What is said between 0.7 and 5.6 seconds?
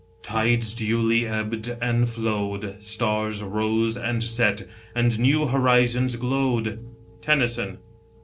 duly ebbed and flowed, Stars rose and set, And new